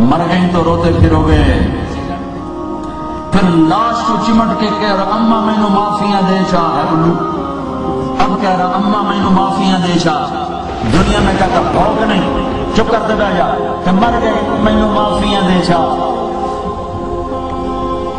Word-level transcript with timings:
مر 0.00 0.20
گئی 0.30 0.48
تو 0.52 0.64
روتے 0.64 0.90
پھرو 0.98 1.22
گے 1.28 1.42
پھر 3.32 3.48
لاش 3.50 4.02
کو 4.06 4.14
چمٹ 4.26 4.60
کے 4.60 4.66
کہہ 4.80 4.94
رہا، 4.94 5.14
اما 5.14 5.40
میں 5.40 5.54
نو 5.58 5.68
معافیاں 5.68 6.20
دے 6.28 6.38
چاہ 6.50 6.78
اب 8.24 8.40
کہہ 8.40 8.50
رہا، 8.50 8.66
اما 8.66 9.02
میں 9.02 9.18
نو 9.18 9.30
معافیاں 9.30 9.78
دے 9.86 9.98
چاہ 9.98 10.34
دنیا 10.92 11.18
میں 11.24 11.34
کہتا، 11.38 11.60
بھوگ 11.72 12.02
نہیں، 12.02 12.48
چپ 12.76 12.90
کر 12.90 12.98
دے 13.08 13.14
بہ 13.14 13.36
جا 13.36 13.46
کہ 13.84 13.90
مر 13.90 14.18
گئے، 14.22 14.32
میں 14.60 14.72
نو 14.72 14.88
معافیاں 14.88 15.40
دے 15.48 15.60
چاہ 15.66 16.04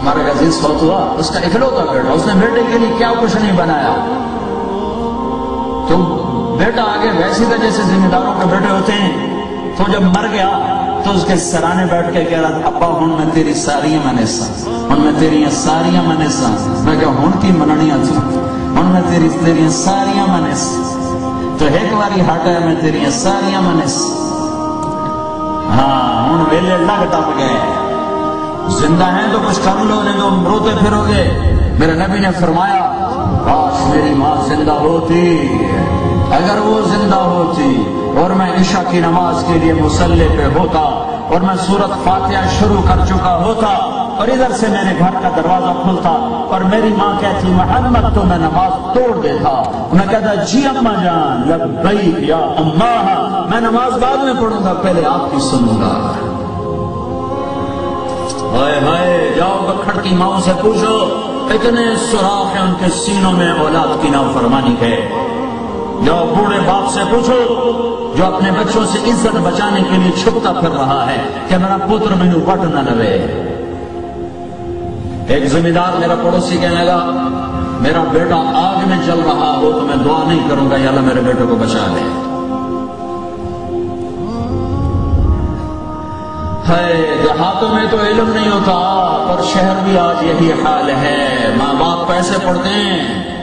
مر 0.04 0.18
گیا 0.18 0.34
جس 0.40 0.62
فوت 0.62 0.82
ہوا، 0.82 1.14
اس 1.18 1.30
کا 1.30 1.40
اکلوتا 1.40 1.92
بیٹا، 1.92 2.12
اس 2.12 2.28
نے 2.28 2.34
بیٹے 2.40 2.62
کے 2.72 2.78
لیے 2.78 2.94
کیا 2.98 3.12
کچھ 3.22 3.36
نہیں 3.36 3.58
بنایا۔ 3.58 3.96
تو 5.88 5.98
بیٹا 6.60 6.82
آگے 6.84 7.10
ویسے 7.18 7.46
تھا 7.46 7.56
جیسے 7.56 7.82
ذمہ 7.82 8.08
داروں 8.08 8.34
کے 8.40 8.46
بیٹے 8.46 8.70
ہوتے 8.70 8.94
ہیں۔ 8.94 9.29
تو 9.78 9.84
جب 9.92 10.02
مر 10.02 10.26
گیا 10.32 10.50
تو 11.04 11.12
اس 11.12 11.26
کے 11.28 11.36
سرانے 11.36 11.86
بیٹھ 11.90 12.14
کے 12.14 12.24
کہہ 12.26 12.40
رہا، 12.40 12.50
ابا 12.66 12.88
ہوں 12.88 13.08
میں 13.08 13.26
تیری 13.34 13.54
ساریاں 13.54 14.14
میں 14.14 14.26
سا 14.26 14.46
ہوں 14.68 15.00
میں 15.00 15.12
تیری 15.20 15.46
ساریاں 15.52 16.04
میں 16.04 16.28
میں 16.80 17.00
کہ 17.00 17.06
ہوں 17.06 17.42
کی 17.42 17.52
مننیاں 17.52 17.98
تھا 18.04 18.22
ہوں 18.76 18.94
میں 18.94 19.02
تیری 19.10 19.30
تیری 19.46 19.70
ساریاں 19.70 20.28
میں 20.28 20.54
تو 21.58 21.66
ایک 21.66 21.94
باری 21.94 22.22
ہٹا 22.22 22.50
ہے 22.50 22.60
میں 22.60 22.76
تیری 22.82 23.06
ساریاں 23.12 23.62
میں 23.62 23.86
ہاں 25.78 26.30
ہوں 26.30 26.46
ویلے 26.52 26.78
لگ 26.78 27.06
ٹپ 27.12 27.38
گئے۔ 27.38 27.58
زندہ 28.70 29.04
ہیں 29.04 29.28
تو 29.32 29.40
کچھ 29.50 29.60
کر 29.66 29.84
لو، 29.84 30.02
نہیں 30.04 30.18
تو 30.20 30.30
روتے 30.50 30.76
پھرو 30.80 31.04
گے۔ 31.08 31.24
میرے 31.80 31.94
نبی 31.94 32.20
نے 32.20 32.28
فرمایا 32.40 33.10
کاش 33.46 33.96
میری 33.96 34.14
ماں 34.14 34.36
زندہ 34.48 34.72
ہوتی 34.72 35.48
اگر 36.32 36.60
وہ 36.66 36.88
زندہ 36.88 37.16
ہوتی 37.16 37.84
اور 38.18 38.30
میں 38.30 38.52
عشاء 38.56 38.92
کی 38.92 39.00
نماز 39.00 39.44
کے 39.48 39.60
لیے 39.60 39.74
مسلح 39.74 40.24
پہ 40.38 40.60
ہوتا 40.60 40.80
اور 41.32 41.42
میں 41.42 41.56
سورت 41.56 42.04
فاتحہ 42.04 42.50
شروع 42.60 42.82
کر 42.90 43.06
چکا 43.06 43.44
ہوتا 43.46 43.68
اور 44.18 44.28
ادھر 44.28 44.52
سے 44.52 44.68
میرے 44.68 45.00
گھر 45.00 45.12
کا 45.24 45.30
دروازہ 45.36 45.74
کھلتا 45.84 46.10
اور 46.52 46.62
میری 46.62 46.90
ماں 46.98 47.22
کہتی، 47.22 47.48
محمد، 47.48 48.16
تو 48.16 48.22
میں 48.24 48.38
نماز 48.38 48.96
توڑ 48.96 49.22
دیتا۔ 49.22 49.64
میں 49.94 50.08
کہتا 50.10 50.34
جی 50.34 50.66
اما 50.66 50.94
جان، 51.04 51.50
لبیک 51.50 52.30
یا 52.30 52.38
اما۔ 52.38 53.48
میں 53.50 53.62
نماز 53.62 53.98
بعد 53.98 54.18
میں 54.18 54.34
پڑھوں 54.42 54.64
گا، 54.64 54.74
پہلے 54.74 55.06
آپ 55.06 55.32
کی 55.32 55.38
سنوں 55.40 55.82
گا۔ 55.82 56.12
ہائے 58.58 58.80
ہائے، 58.80 59.34
جاؤ 59.36 59.58
بکھڑ 59.62 60.02
کی 60.04 60.16
ماں 60.16 60.40
سے 60.46 60.52
پوچھو 60.62 61.08
اتنے 61.50 61.96
سوراخ 62.12 62.56
ہیں 62.56 62.62
ان 62.62 62.74
کے 62.80 62.92
سینوں 62.92 63.32
میں 63.32 63.52
اولاد 63.52 64.02
کی 64.02 64.10
نافرمانی 64.10 64.76
ہے۔ 64.82 65.10
جاؤ 66.06 66.26
بوڑھے 66.28 66.60
باپ 66.66 66.90
سے 66.94 67.00
پوچھو، 67.10 68.14
جو 68.18 68.26
اپنے 68.26 68.52
بچوں 68.52 68.86
سے 68.86 69.00
عزت 69.10 69.36
بچانے 69.36 69.82
کے 69.82 69.98
لیے 69.98 70.12
چھپتا 70.24 70.54
پھر 70.54 70.70
رہا 70.70 71.06
ہے 71.10 71.18
کہ 71.48 71.58
میرا 71.58 71.78
پتر 71.78 72.14
مینو 72.16 72.40
وٹ 72.48 72.60
نہ 72.74 72.80
لوے۔ 72.90 73.14
ایک 75.28 75.46
ذمہ 75.46 75.70
دار 75.70 76.00
میرا 76.00 76.16
پڑوسی 76.24 76.58
کہنے 76.58 76.84
لگا، 76.84 77.28
میرا 77.82 78.04
بیٹا 78.12 78.36
آگ 78.36 78.90
میں 78.90 78.98
چل 79.06 79.20
رہا 79.26 79.56
ہو 79.58 79.72
تو 79.72 79.82
میں 79.82 79.96
دعا 80.06 80.24
نہیں 80.28 80.50
کروں 80.50 80.72
گا، 80.72 80.78
یا 80.78 80.90
اللہ 80.90 81.02
میرے 81.02 81.20
بیٹے 81.20 81.44
کو 81.50 81.56
بچا 81.56 81.86
لے 81.88 82.02
دیہاتوں 87.24 87.70
میں 87.70 87.86
تو 87.92 87.98
علم 87.98 88.32
نہیں 88.36 88.52
ہوتا، 88.52 88.78
پر 89.30 89.44
شہر 89.44 89.74
بھی 89.84 89.98
آج 89.98 90.24
یہی 90.24 90.52
حال 90.52 90.90
ہے۔ 90.90 91.50
ماں 91.58 91.74
باپ 91.74 92.08
پیسے 92.08 92.34
پڑتے 92.46 92.70
ہیں۔ 92.70 93.39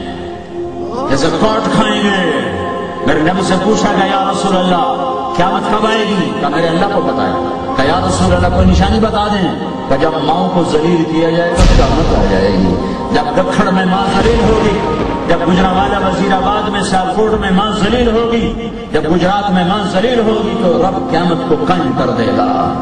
جیسے 1.17 1.37
کاٹ 1.41 1.75
کھائیں 1.75 2.03
گے۔ 2.03 2.31
میرے 3.07 3.19
نبی 3.19 3.41
سے 3.43 3.53
پوچھا 3.63 3.93
گیا، 3.97 4.05
یا 4.05 4.31
رسول 4.31 4.57
اللہ، 4.57 4.93
کیا 5.35 5.49
مت 5.49 5.71
کب 5.71 5.85
آئے 5.85 5.99
گی؟ 5.99 6.31
کہ 6.41 6.47
میرے 6.47 6.67
اللہ 6.67 6.85
کو 6.93 7.01
بتایا۔ 7.01 7.73
کہ 7.77 7.81
یا 7.81 7.99
رسول 8.07 8.33
اللہ، 8.33 8.55
کوئی 8.55 8.67
نشانی 8.67 8.99
بتا 8.99 9.27
دیں۔ 9.27 9.59
کہ 9.89 9.97
جب 9.97 10.09
ماؤں 10.23 10.49
کو 10.49 10.63
ذلیل 10.71 11.03
کیا 11.11 11.29
جائے 11.29 11.51
گا 11.51 11.55
قیامت 11.55 12.19
آ 12.19 12.23
جائے 12.31 12.51
گی۔ 12.51 12.75
جب 13.11 13.23
دکھڑ 13.37 13.71
میں 13.71 13.85
ماں 13.85 14.21
ذلیل 14.21 14.39
ہوگی، 14.39 14.79
جب 15.27 15.37
گجرا 15.47 15.71
والا 15.71 16.07
وزیر 16.07 16.33
آباد 16.33 16.69
میں 16.69 16.81
سیالکوٹ 16.81 17.39
میں 17.39 17.51
ماں 17.51 17.71
ذلیل 17.71 18.11
ہوگی، 18.11 18.69
جب 18.91 19.01
گجرات 19.15 19.51
میں 19.51 19.65
ماں 19.65 19.91
ذلیل 19.91 20.19
ہوگی، 20.19 20.55
تو 20.63 20.77
رب 20.77 21.11
قیامت 21.11 21.49
کو 21.49 21.55
قائم 21.67 21.91
کر 21.97 22.09
دے 22.09 22.27
گا۔ 22.27 22.73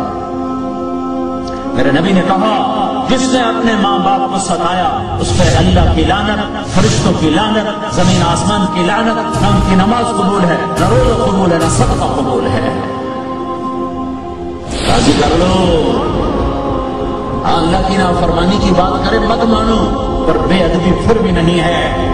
میرے 1.73 1.91
نبی 1.91 2.11
نے 2.11 2.21
کہا 2.27 2.81
جس 3.09 3.21
نے 3.21 3.39
اپنے 3.39 3.73
ماں 3.81 3.97
باپ 3.99 4.33
کو 4.33 4.39
ستایا، 4.39 5.17
اس 5.19 5.37
پہ 5.37 5.57
اللہ 5.57 5.93
کی 5.95 6.03
لانت 6.03 6.67
فرشتوں 6.75 7.13
کی 7.19 7.29
لانت 7.29 7.95
زمین 7.95 8.23
آسمان 8.27 8.65
کی 8.73 8.81
لانت 8.81 9.41
نہ 9.41 9.47
ان 9.47 9.59
کی 9.69 9.75
نماز 9.75 10.05
قبول 10.09 10.45
ہے، 10.45 10.57
نہ 10.79 10.85
روزہ 10.89 11.31
قبول 11.31 11.51
ہے، 11.51 11.57
نہ 11.63 11.69
صدقہ 11.69 12.05
قبول 12.15 12.47
ہے۔ 12.47 12.79
راضی 14.87 15.11
کر 15.21 15.37
لو۔ 15.37 15.91
اللہ 17.43 17.87
کی 17.87 17.97
نافرمانی 17.97 18.57
کی 18.61 18.71
بات 18.77 19.09
کرے 19.09 19.19
مت 19.19 19.43
مانو، 19.43 20.23
پر 20.27 20.37
بے 20.47 20.63
ادبی 20.63 20.91
پھر 21.07 21.17
بھی 21.17 21.31
نہیں 21.31 21.59
ہے۔ 21.59 22.11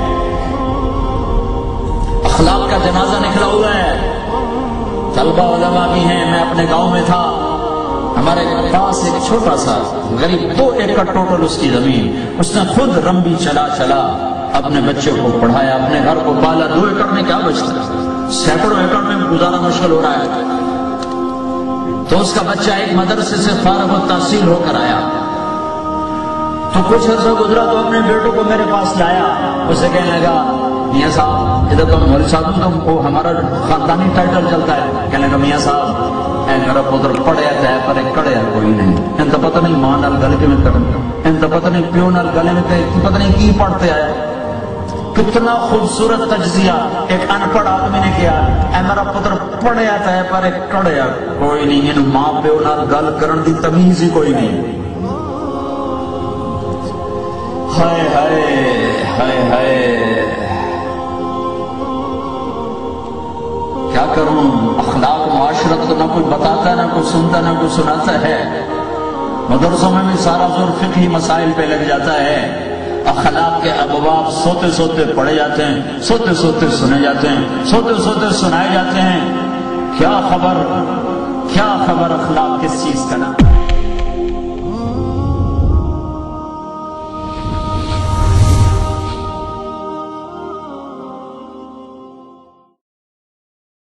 اخلاق 2.24 2.72
کا 2.72 2.78
جنازہ 2.78 3.18
نکلا 3.20 3.46
ہوا 3.46 3.74
ہے۔ 3.74 4.18
طلبہ 5.16 5.56
علماء 5.56 5.94
بھی 5.94 6.02
ہیں، 6.02 6.32
میں 6.32 6.42
اپنے 6.42 6.66
گاؤں 6.70 6.92
میں 6.92 7.02
تھا۔ 7.06 7.41
ہمارے 8.18 8.70
پاس 8.74 9.04
ایک 9.04 9.28
چھوٹا 9.28 9.58
سا 9.58 9.78
غریب 10.22 10.60
دو 10.60 10.70
ایکڑ 10.70 11.04
ٹوٹل 11.04 11.46
اس 11.46 11.58
کی 11.62 11.70
زمین، 11.70 12.36
اس 12.40 12.56
نے 12.56 12.62
خود 12.76 12.98
رمبی 13.08 13.36
چلا 13.40 13.68
چلا 13.78 14.28
اپنے 14.54 14.82
بچے 14.82 15.12
کو 15.12 15.38
پڑھایا، 15.42 15.76
اپنے 15.76 16.02
گھر 16.06 16.18
کو 16.26 16.34
پالا۔ 16.46 16.66
دو 16.76 16.86
ایکڑ 16.86 17.06
میں 17.06 17.24
کیا 17.24 17.38
بچتا؟ 17.38 18.28
سینکڑوں 18.32 18.80
ایکڑ 18.80 19.02
میں 19.02 19.16
گزارا 19.32 19.62
مشکل 19.62 19.92
ہو 19.92 20.02
رہا 20.02 20.12
ہے۔ 20.12 20.28
تو 22.10 22.20
اس 22.20 22.34
کا 22.34 22.42
بچہ 22.52 22.72
ایک 22.72 22.94
مدرسے 22.94 23.36
سے 23.36 23.52
فارغ 23.64 23.94
و 23.94 24.06
تحصیل 24.08 24.48
ہو 24.48 24.62
کر 24.68 24.76
آیا۔ 24.76 25.00
تو 26.74 26.80
کچھ 26.88 27.10
عرصہ 27.10 27.30
گزرا 27.30 27.64
تو 27.72 27.78
اپنے 27.78 28.00
بیٹوں 28.00 28.32
کو 28.32 28.44
میرے 28.48 28.64
پاس 28.72 28.98
لایا۔ 28.98 29.24
اسے 29.70 29.88
کہنے 29.94 30.20
لگا، 30.20 30.44
میاں 30.94 31.10
صاحب، 31.10 31.66
ادھر 31.72 31.92
تو 31.92 31.98
مول 31.98 32.28
صاحب 32.28 32.44
تو 32.44 32.92
وہ 32.92 33.06
ہمارا 33.06 33.32
خاندانی 33.68 34.10
ٹائٹل 34.16 34.46
چلتا 34.50 34.76
ہے۔ 34.76 35.08
کہنے 35.12 35.28
لگا، 35.28 35.38
میاں 35.38 35.58
صاحب 35.58 36.11
اے 36.52 36.58
میرا 36.60 36.82
پتر 36.84 37.12
پڑھیا 37.26 37.50
ہے 37.62 37.78
پر 37.86 38.00
کڑیا 38.16 38.40
کوئی 38.54 38.68
نہیں 38.68 38.96
ان 39.20 39.30
تو 39.32 39.38
پتہ 39.42 39.60
نہیں 39.60 39.76
ماں 39.82 39.98
نال 39.98 40.16
گل 40.24 40.36
میں 40.42 40.58
کرن 40.64 40.84
ان 41.26 41.38
تو 41.42 41.48
پتہ 41.50 41.68
نہیں 41.68 41.84
پیو 41.94 42.10
نال 42.10 42.28
گلے 42.36 42.52
میں 42.52 42.82
پتہ 43.04 43.18
نہیں 43.18 43.32
کی 43.38 43.52
پڑھتے 43.60 43.92
آیا 43.92 44.10
کتنا 45.16 45.54
خوبصورت 45.62 46.30
تجزیہ 46.30 46.72
ایک 47.08 47.32
ان 47.32 47.48
پڑھ 47.54 47.68
آدمی 47.68 48.00
نے 48.00 48.12
کیا 48.18 48.32
اے 48.74 48.82
میرا 48.88 49.04
پتر 49.12 49.36
پڑھیا 49.62 49.96
ہے 50.06 50.22
پر 50.32 50.50
کڑیا 50.72 51.08
کوئی 51.40 51.66
نہیں 51.66 51.92
ان 51.92 52.10
ماں 52.10 52.32
پیو 52.44 52.60
نال 52.60 52.86
گل 52.92 53.10
کرن 53.20 53.46
دی 53.46 53.54
تمیز 53.62 54.02
ہی 54.04 54.10
کوئی 54.14 54.34
نہیں 54.34 54.80
ہائے 57.78 58.08
ہائے 58.14 59.04
ہائے 59.10 59.42
ہائے 59.50 60.01
کیا 64.02 64.14
کروں؟ 64.16 64.70
اخلاق 64.80 65.36
معاشرت 65.36 65.90
کو 65.90 65.96
نہ 65.96 66.14
کوئی 66.14 66.26
بتاتا، 66.26 66.76
نہ 66.76 66.82
کوئی 66.94 67.04
سنتا، 67.04 67.42
نہ 67.42 67.60
کوئی 67.60 67.70
سناتا 67.70 68.22
ہے۔ 68.22 68.66
مدرسوں 69.50 69.92
میں 69.92 70.04
بھی 70.04 70.18
سارا 70.18 70.48
زور 70.58 70.68
فقہی 70.80 71.08
مسائل 71.08 71.52
پہ 71.56 71.62
لگ 71.62 71.84
جاتا 71.88 72.14
ہے۔ 72.14 72.68
اخلاق 73.06 73.64
کے 73.64 73.72
ابواب 73.72 74.32
سوتے 74.32 74.72
سوتے 74.72 75.04
پڑھے 75.16 75.36
جاتے 75.36 75.66
ہیں، 75.66 75.82
سوتے 76.02 76.34
سوتے 76.34 76.68
سنے 76.70 77.02
جاتے 77.02 77.28
ہیں، 77.28 77.66
سوتے 77.66 78.04
سوتے 78.04 78.34
سنائے 78.34 78.68
جاتے 78.74 79.02
ہیں۔ 79.02 79.38
کیا 79.98 80.22
خبر؟ 80.30 80.84
کیا 81.54 81.84
خبر 81.88 82.12
اخلاق 82.12 82.64
کس 82.64 82.84
چیز 82.84 83.06
کا 83.10 83.18
نام 83.18 83.51